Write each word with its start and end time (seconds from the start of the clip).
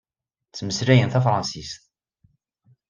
Ttmeslayen 0.49 1.09
tafṛansist. 1.11 1.81